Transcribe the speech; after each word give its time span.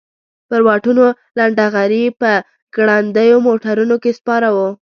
پر 0.49 0.61
واټونو 0.67 1.03
لنډه 1.37 1.65
غري 1.75 2.03
په 2.21 2.31
ګړندیو 2.75 3.37
موټرونو 3.47 3.95
کې 4.03 4.11
سپاره 4.19 4.49
وو. 4.55 4.69